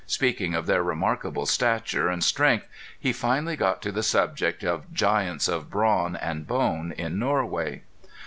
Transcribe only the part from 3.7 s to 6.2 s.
to the subject of giants of brawn